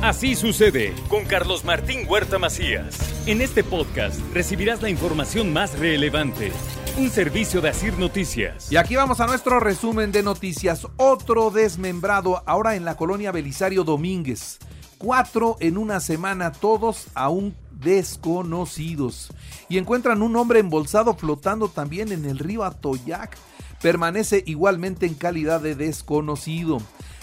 [0.00, 2.96] Así sucede con Carlos Martín Huerta Macías.
[3.26, 6.52] En este podcast recibirás la información más relevante.
[6.96, 8.70] Un servicio de Asir Noticias.
[8.70, 10.86] Y aquí vamos a nuestro resumen de noticias.
[10.98, 14.60] Otro desmembrado ahora en la colonia Belisario Domínguez.
[14.98, 19.32] Cuatro en una semana, todos aún desconocidos.
[19.68, 23.36] Y encuentran un hombre embolsado flotando también en el río Atoyac.
[23.82, 26.78] Permanece igualmente en calidad de desconocido.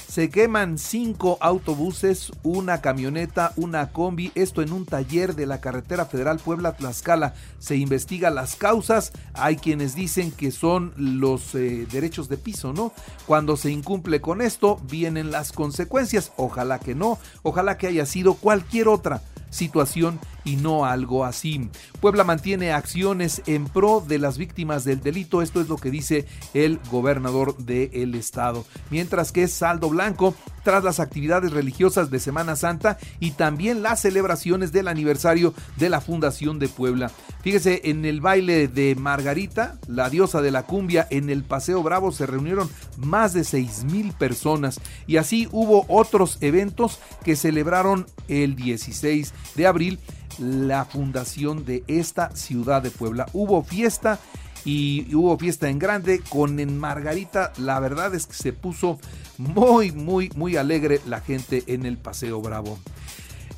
[0.07, 6.05] Se queman cinco autobuses, una camioneta, una combi, esto en un taller de la carretera
[6.05, 7.33] federal Puebla-Tlaxcala.
[7.59, 12.93] Se investiga las causas, hay quienes dicen que son los eh, derechos de piso, ¿no?
[13.25, 16.31] Cuando se incumple con esto, vienen las consecuencias.
[16.37, 21.69] Ojalá que no, ojalá que haya sido cualquier otra situación y no algo así.
[21.99, 26.25] Puebla mantiene acciones en pro de las víctimas del delito, esto es lo que dice
[26.53, 28.65] el gobernador del estado.
[28.89, 34.71] Mientras que saldo blanco tras las actividades religiosas de Semana Santa y también las celebraciones
[34.71, 37.11] del aniversario de la Fundación de Puebla.
[37.41, 42.11] Fíjese, en el baile de Margarita, la diosa de la cumbia, en el Paseo Bravo
[42.11, 48.55] se reunieron más de 6 mil personas y así hubo otros eventos que celebraron el
[48.55, 49.99] 16 de abril
[50.39, 53.27] la fundación de esta ciudad de Puebla.
[53.33, 54.19] Hubo fiesta
[54.65, 57.53] y hubo fiesta en grande con en Margarita.
[57.57, 58.99] La verdad es que se puso
[59.37, 62.79] muy, muy, muy alegre la gente en el Paseo Bravo.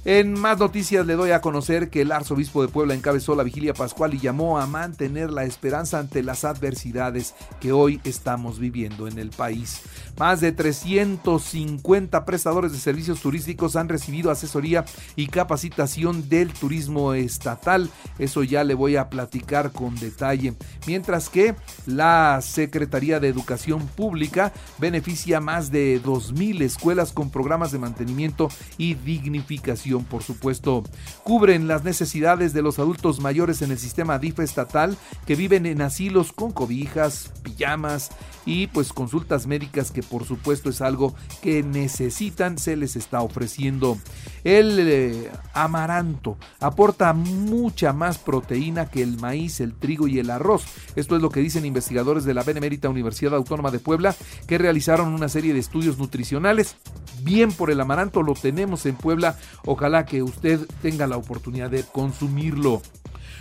[0.09, 3.73] En más noticias le doy a conocer que el arzobispo de Puebla encabezó la vigilia
[3.73, 9.19] pascual y llamó a mantener la esperanza ante las adversidades que hoy estamos viviendo en
[9.19, 9.81] el país.
[10.17, 14.85] Más de 350 prestadores de servicios turísticos han recibido asesoría
[15.17, 17.89] y capacitación del turismo estatal.
[18.17, 20.53] Eso ya le voy a platicar con detalle.
[20.87, 21.53] Mientras que
[21.85, 28.93] la Secretaría de Educación Pública beneficia más de 2.000 escuelas con programas de mantenimiento y
[28.93, 30.83] dignificación por supuesto.
[31.23, 35.81] Cubren las necesidades de los adultos mayores en el sistema DIF estatal que viven en
[35.81, 38.09] asilos con cobijas, pijamas
[38.45, 43.97] y pues consultas médicas que por supuesto es algo que necesitan, se les está ofreciendo.
[44.43, 50.63] El eh, amaranto aporta mucha más proteína que el maíz, el trigo y el arroz.
[50.95, 54.15] Esto es lo que dicen investigadores de la Benemérita Universidad Autónoma de Puebla
[54.47, 56.77] que realizaron una serie de estudios nutricionales.
[57.21, 59.37] Bien por el amaranto, lo tenemos en Puebla.
[59.65, 62.81] Ojalá que usted tenga la oportunidad de consumirlo.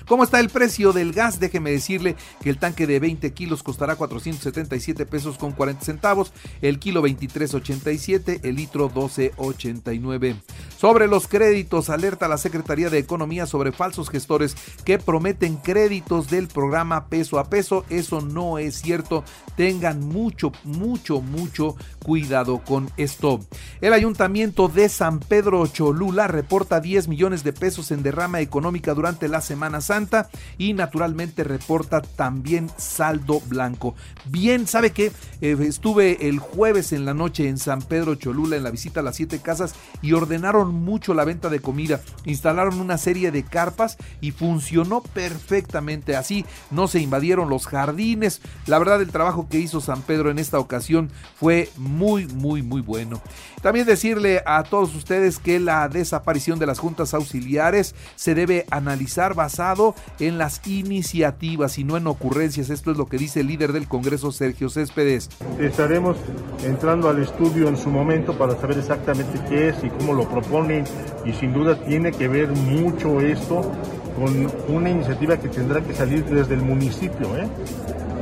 [0.07, 1.41] ¿Cómo está el precio del gas?
[1.41, 6.33] Déjeme decirle que el tanque de 20 kilos costará 477 pesos con 40 centavos,
[6.63, 10.37] el kilo 23.87, el litro 12.89.
[10.79, 16.49] Sobre los créditos, alerta la Secretaría de Economía sobre falsos gestores que prometen créditos del
[16.49, 17.85] programa peso a peso.
[17.89, 19.25] Eso no es cierto.
[19.57, 23.41] Tengan mucho, mucho, mucho cuidado con esto.
[23.81, 29.29] El ayuntamiento de San Pedro Cholula reporta 10 millones de pesos en derrama económica durante
[29.29, 30.29] la Semana Santa
[30.59, 33.95] y naturalmente reporta también saldo blanco.
[34.27, 38.65] Bien, ¿sabe que eh, estuve el jueves en la noche en San Pedro Cholula en
[38.65, 42.01] la visita a las siete casas y ordenaron mucho la venta de comida.
[42.25, 46.17] Instalaron una serie de carpas y funcionó perfectamente.
[46.17, 48.41] Así no se invadieron los jardines.
[48.67, 52.81] La verdad el trabajo que hizo San Pedro en esta ocasión fue muy, muy, muy
[52.81, 53.21] bueno.
[53.63, 59.35] También decirle a todos ustedes que la desaparición de las juntas auxiliares se debe analizar
[59.67, 62.71] basado en las iniciativas y no en ocurrencias.
[62.71, 65.29] Esto es lo que dice el líder del Congreso, Sergio Céspedes.
[65.59, 66.17] Estaremos
[66.65, 70.85] entrando al estudio en su momento para saber exactamente qué es y cómo lo proponen
[71.25, 73.73] y sin duda tiene que ver mucho esto
[74.17, 77.37] con una iniciativa que tendrá que salir desde el municipio.
[77.37, 77.49] ¿eh?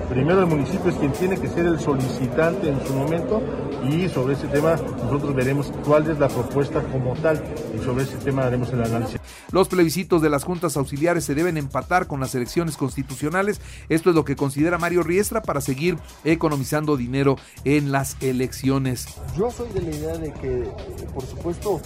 [0.09, 3.43] Primero el municipio es quien tiene que ser el solicitante en su momento
[3.89, 7.43] y sobre ese tema nosotros veremos cuál es la propuesta como tal
[7.75, 9.21] y sobre ese tema haremos el análisis.
[9.51, 13.61] Los plebiscitos de las juntas auxiliares se deben empatar con las elecciones constitucionales.
[13.89, 19.07] Esto es lo que considera Mario Riestra para seguir economizando dinero en las elecciones.
[19.37, 20.69] Yo soy de la idea de que,
[21.13, 21.81] por supuesto,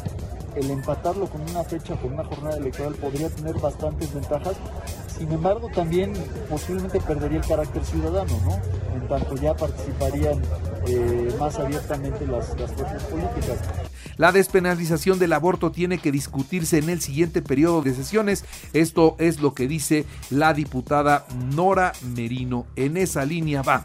[0.55, 4.56] el empatarlo con una fecha, con una jornada electoral, podría tener bastantes ventajas.
[5.19, 6.12] Sin embargo, también
[6.49, 8.61] posiblemente perdería el carácter ciudadano, ¿no?
[8.94, 10.41] En tanto ya participarían
[10.87, 13.59] eh, más abiertamente las, las fuerzas políticas.
[14.17, 18.44] La despenalización del aborto tiene que discutirse en el siguiente periodo de sesiones.
[18.73, 21.25] Esto es lo que dice la diputada
[21.55, 22.67] Nora Merino.
[22.75, 23.85] En esa línea va.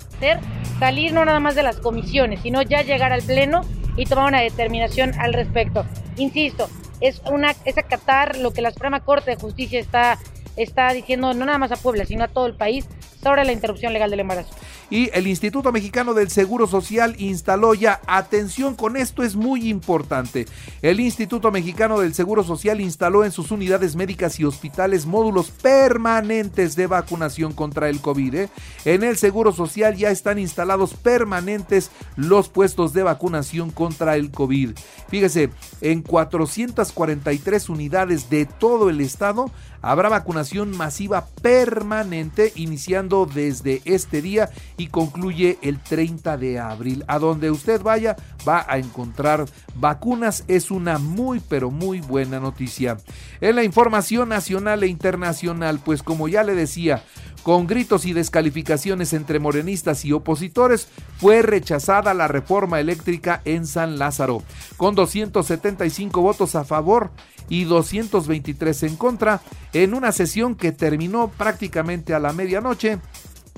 [0.79, 3.61] Salir no nada más de las comisiones, sino ya llegar al Pleno
[3.95, 5.85] y tomar una determinación al respecto.
[6.17, 6.67] Insisto,
[6.99, 10.17] es, una, es acatar lo que la Suprema Corte de Justicia está,
[10.55, 12.87] está diciendo no nada más a Puebla, sino a todo el país
[13.23, 14.53] sobre la interrupción legal del embarazo.
[14.89, 20.45] Y el Instituto Mexicano del Seguro Social instaló ya, atención con esto es muy importante,
[20.81, 26.75] el Instituto Mexicano del Seguro Social instaló en sus unidades médicas y hospitales módulos permanentes
[26.75, 28.35] de vacunación contra el COVID.
[28.35, 28.49] ¿eh?
[28.85, 34.71] En el Seguro Social ya están instalados permanentes los puestos de vacunación contra el COVID.
[35.07, 35.49] Fíjese,
[35.81, 39.51] en 443 unidades de todo el estado
[39.83, 47.03] Habrá vacunación masiva permanente iniciando desde este día y concluye el 30 de abril.
[47.07, 48.15] A donde usted vaya
[48.47, 49.45] va a encontrar
[49.75, 50.43] vacunas.
[50.47, 52.97] Es una muy pero muy buena noticia.
[53.41, 57.03] En la información nacional e internacional, pues como ya le decía,
[57.43, 60.87] con gritos y descalificaciones entre morenistas y opositores,
[61.17, 64.41] fue rechazada la reforma eléctrica en San Lázaro.
[64.77, 67.11] Con 275 votos a favor
[67.49, 69.41] y 223 en contra,
[69.73, 72.99] en una sesión que terminó prácticamente a la medianoche,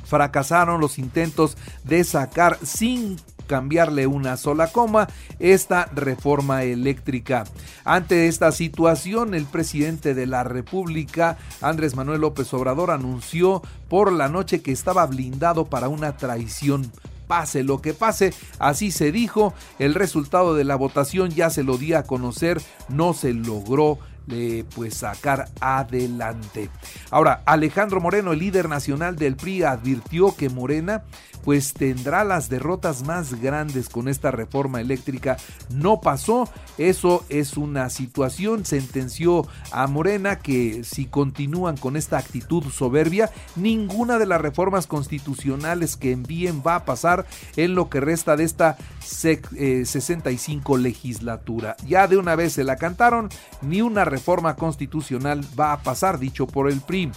[0.04, 5.08] fracasaron los intentos de sacar sin cambiarle una sola coma
[5.40, 7.46] esta reforma eléctrica.
[7.84, 14.30] Ante esta situación, el presidente de la República, Andrés Manuel López Obrador, anunció por la
[14.30, 16.92] noche que estaba blindado para una traición
[17.28, 21.78] pase lo que pase, así se dijo, el resultado de la votación ya se lo
[21.78, 23.98] di a conocer, no se logró
[24.30, 26.70] eh, pues sacar adelante.
[27.12, 31.04] Ahora, Alejandro Moreno, el líder nacional del PRI, advirtió que Morena
[31.46, 35.38] pues tendrá las derrotas más grandes con esta reforma eléctrica.
[35.70, 36.50] No pasó,
[36.80, 44.18] eso es una situación, sentenció a Morena que si continúan con esta actitud soberbia, ninguna
[44.18, 48.78] de las reformas constitucionales que envíen va a pasar en lo que resta de esta
[49.02, 51.78] 65 eh, legislatura.
[51.86, 53.30] Ya de una vez se la cantaron,
[53.62, 54.15] ni una reforma
[54.56, 57.12] constitucional va a pasar, dicho por el PRI.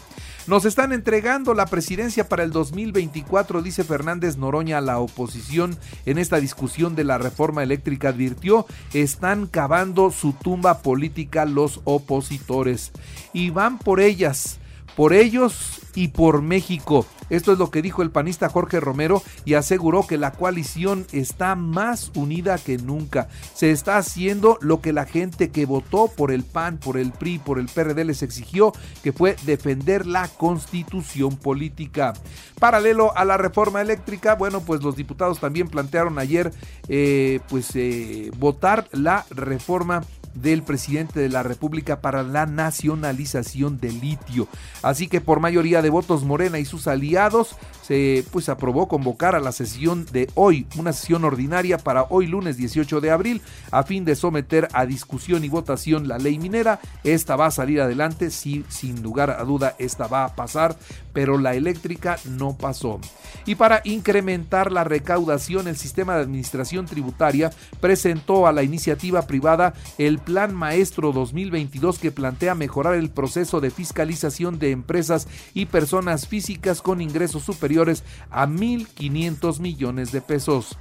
[0.46, 6.16] Nos están entregando la presidencia para el 2024, dice Fernández Noroña a la oposición en
[6.16, 8.08] esta discusión de la reforma eléctrica.
[8.08, 12.92] Advirtió, están cavando su tumba política los opositores
[13.34, 14.58] y van por ellas,
[14.96, 17.06] por ellos y por México.
[17.30, 21.54] Esto es lo que dijo el panista Jorge Romero y aseguró que la coalición está
[21.54, 23.28] más unida que nunca.
[23.54, 27.38] Se está haciendo lo que la gente que votó por el PAN, por el PRI,
[27.38, 28.72] por el PRD les exigió,
[29.02, 32.14] que fue defender la constitución política.
[32.58, 36.52] Paralelo a la reforma eléctrica, bueno, pues los diputados también plantearon ayer
[36.88, 40.02] eh, pues eh, votar la reforma
[40.40, 44.49] del presidente de la República para la nacionalización del litio.
[44.82, 49.40] Así que por mayoría de votos Morena y sus aliados se pues aprobó convocar a
[49.40, 53.40] la sesión de hoy, una sesión ordinaria para hoy lunes 18 de abril
[53.70, 56.81] a fin de someter a discusión y votación la ley minera.
[57.02, 60.76] Esta va a salir adelante, sí, sin lugar a duda esta va a pasar,
[61.12, 63.00] pero la eléctrica no pasó.
[63.46, 67.50] Y para incrementar la recaudación, el sistema de administración tributaria
[67.81, 73.70] presentó a la iniciativa privada el Plan Maestro 2022 que plantea mejorar el proceso de
[73.70, 80.76] fiscalización de empresas y personas físicas con ingresos superiores a 1.500 millones de pesos.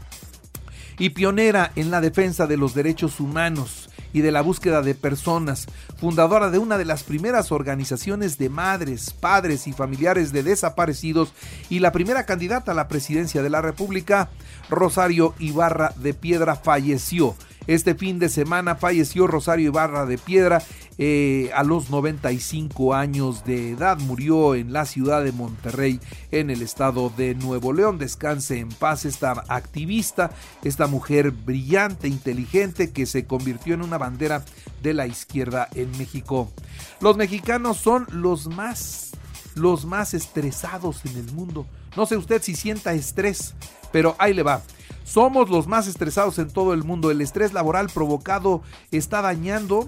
[1.00, 5.68] Y pionera en la defensa de los derechos humanos y de la búsqueda de personas,
[5.98, 11.32] fundadora de una de las primeras organizaciones de madres, padres y familiares de desaparecidos
[11.70, 14.30] y la primera candidata a la presidencia de la República,
[14.70, 17.34] Rosario Ibarra de Piedra falleció
[17.68, 20.64] este fin de semana falleció Rosario Ibarra de Piedra
[20.98, 24.00] eh, a los 95 años de edad.
[24.00, 26.00] Murió en la ciudad de Monterrey,
[26.32, 27.98] en el estado de Nuevo León.
[27.98, 30.32] Descanse en paz esta activista,
[30.64, 34.44] esta mujer brillante, inteligente, que se convirtió en una bandera
[34.82, 36.52] de la izquierda en México.
[37.02, 39.12] Los mexicanos son los más,
[39.56, 41.68] los más estresados en el mundo.
[41.96, 43.56] No sé usted si sienta estrés,
[43.92, 44.62] pero ahí le va.
[45.08, 47.10] Somos los más estresados en todo el mundo.
[47.10, 48.62] El estrés laboral provocado
[48.92, 49.88] está dañando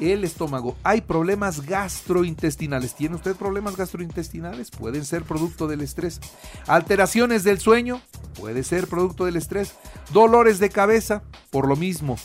[0.00, 0.76] el estómago.
[0.82, 2.96] Hay problemas gastrointestinales.
[2.96, 4.72] ¿Tiene usted problemas gastrointestinales?
[4.72, 6.20] Pueden ser producto del estrés.
[6.66, 8.00] Alteraciones del sueño.
[8.40, 9.74] Puede ser producto del estrés.
[10.12, 11.22] Dolores de cabeza.
[11.50, 12.16] Por lo mismo.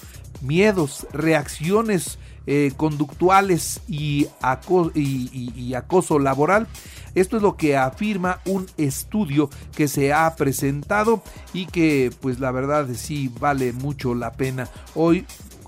[0.41, 4.27] Miedos, reacciones eh, conductuales y,
[4.95, 6.67] y acoso laboral
[7.17, 12.51] esto es lo que afirma un estudio que se ha presentado y que pues la
[12.51, 14.69] verdad sí vale mucho la pena.
[14.93, 15.25] Hoy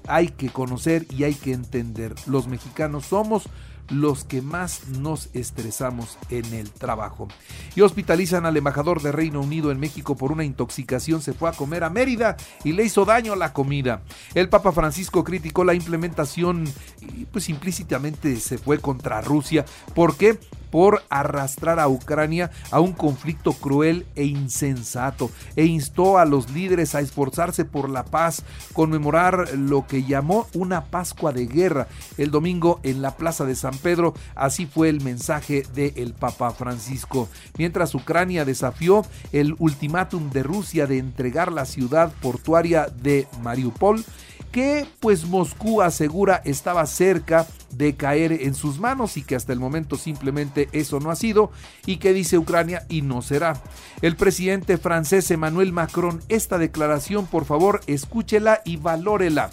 [0.07, 2.13] hay que conocer y hay que entender.
[2.27, 3.49] Los mexicanos somos
[3.89, 7.27] los que más nos estresamos en el trabajo.
[7.75, 11.21] Y hospitalizan al embajador de Reino Unido en México por una intoxicación.
[11.21, 14.01] Se fue a comer a Mérida y le hizo daño la comida.
[14.33, 16.65] El Papa Francisco criticó la implementación
[17.01, 19.65] y pues implícitamente se fue contra Rusia.
[19.93, 20.39] ¿Por qué?
[20.71, 26.95] por arrastrar a Ucrania a un conflicto cruel e insensato e instó a los líderes
[26.95, 28.43] a esforzarse por la paz,
[28.73, 33.77] conmemorar lo que llamó una Pascua de guerra el domingo en la Plaza de San
[33.79, 34.13] Pedro.
[34.35, 37.29] Así fue el mensaje del Papa Francisco.
[37.57, 44.03] Mientras Ucrania desafió el ultimátum de Rusia de entregar la ciudad portuaria de Mariupol,
[44.51, 49.59] que pues Moscú asegura estaba cerca de caer en sus manos y que hasta el
[49.59, 51.51] momento simplemente eso no ha sido
[51.85, 53.61] y que dice Ucrania y no será.
[54.01, 59.49] El presidente francés Emmanuel Macron, esta declaración por favor escúchela y valórela.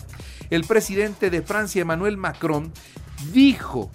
[0.49, 2.73] El presidente de Francia Emmanuel Macron
[3.33, 3.90] dijo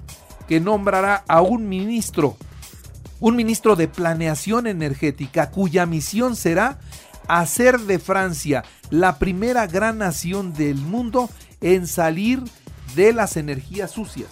[0.51, 2.36] que nombrará a un ministro,
[3.22, 6.77] un ministro de planeación energética cuya misión será
[7.29, 11.29] hacer de Francia la primera gran nación del mundo
[11.62, 12.43] en salir
[12.98, 14.27] de las energías sucias.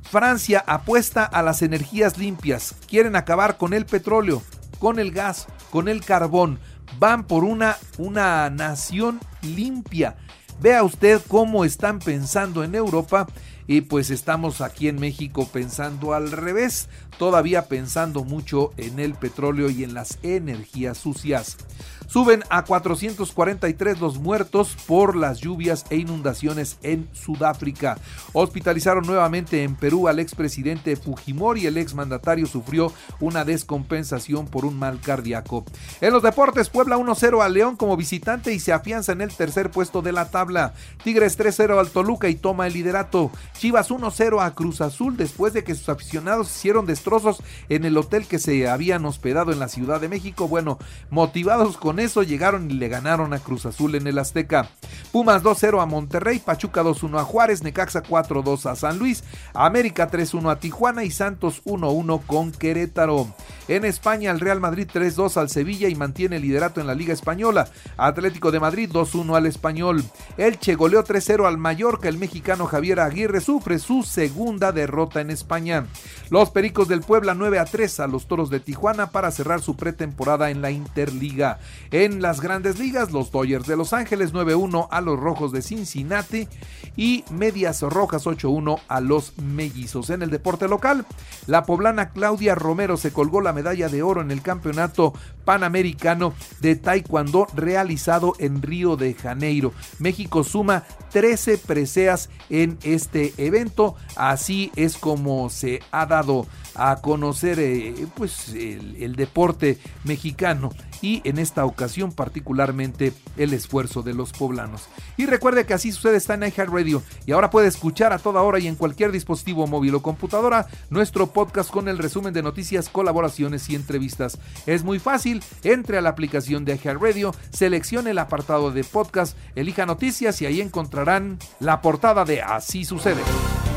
[0.00, 4.42] Francia apuesta a las energías limpias, quieren acabar con el petróleo,
[4.78, 6.58] con el gas, con el carbón,
[6.98, 10.16] van por una, una nación limpia.
[10.62, 13.26] Vea usted cómo están pensando en Europa
[13.66, 16.88] y pues estamos aquí en México pensando al revés,
[17.18, 21.56] todavía pensando mucho en el petróleo y en las energías sucias.
[22.06, 27.98] Suben a 443 los muertos por las lluvias e inundaciones en Sudáfrica.
[28.32, 31.66] Hospitalizaron nuevamente en Perú al expresidente Fujimori.
[31.66, 35.64] El exmandatario sufrió una descompensación por un mal cardíaco.
[36.00, 39.70] En los deportes, Puebla 1-0 al León como visitante y se afianza en el tercer
[39.70, 40.74] puesto de la tabla.
[41.02, 43.30] Tigres 3-0 al Toluca y toma el liderato.
[43.58, 48.26] Chivas 1-0 a Cruz Azul después de que sus aficionados hicieron destrozos en el hotel
[48.26, 50.48] que se habían hospedado en la Ciudad de México.
[50.48, 50.78] Bueno,
[51.10, 54.70] motivados con eso llegaron y le ganaron a Cruz Azul en el Azteca.
[55.12, 60.50] Pumas 2-0 a Monterrey, Pachuca 2-1 a Juárez, Necaxa 4-2 a San Luis, América 3-1
[60.50, 63.34] a Tijuana y Santos 1-1 con Querétaro.
[63.68, 67.12] En España, el Real Madrid 3-2 al Sevilla y mantiene el liderato en la Liga
[67.12, 67.68] Española.
[67.98, 70.02] Atlético de Madrid 2-1 al Español.
[70.38, 72.08] Elche goleó 3-0 al Mallorca.
[72.08, 75.84] El mexicano Javier Aguirre sufre su segunda derrota en España.
[76.30, 80.62] Los Pericos del Puebla 9-3 a los Toros de Tijuana para cerrar su pretemporada en
[80.62, 81.58] la Interliga.
[81.92, 86.48] En las grandes ligas, los Dodgers de Los Ángeles 9-1 a los Rojos de Cincinnati
[86.96, 90.08] y Medias Rojas 8-1 a los Mellizos.
[90.08, 91.04] En el deporte local,
[91.46, 95.12] la poblana Claudia Romero se colgó la medalla de oro en el Campeonato
[95.44, 99.74] Panamericano de Taekwondo realizado en Río de Janeiro.
[99.98, 103.96] México suma 13 preseas en este evento.
[104.16, 110.70] Así es como se ha dado a conocer eh, pues el, el deporte mexicano
[111.02, 114.88] y en esta ocasión particularmente el esfuerzo de los poblanos.
[115.16, 118.60] Y recuerde que así sucede está en iHeartRadio y ahora puede escuchar a toda hora
[118.60, 123.68] y en cualquier dispositivo móvil o computadora nuestro podcast con el resumen de noticias, colaboraciones
[123.68, 124.38] y entrevistas.
[124.66, 129.84] Es muy fácil, entre a la aplicación de iHeartRadio, seleccione el apartado de podcast, elija
[129.84, 133.22] noticias y ahí encontrarán la portada de Así sucede.